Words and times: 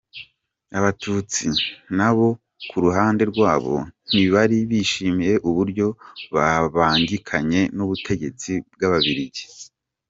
Abatutsi 0.77 1.45
na 1.97 2.09
bo 2.15 2.27
ku 2.69 2.75
ruhande 2.85 3.23
rwabo 3.31 3.75
ntibari 4.13 4.57
bishimiye 4.69 5.33
uburyo 5.49 5.87
babangikanye 6.33 7.61
n’ubutegetsi 7.75 8.51
bw’ababiligi. 8.73 9.43